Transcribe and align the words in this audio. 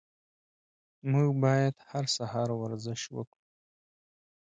موږ 1.11 1.29
باید 1.43 1.75
هر 1.89 2.05
سهار 2.15 2.49
ورزش 2.61 3.01
وکړو. 3.15 3.41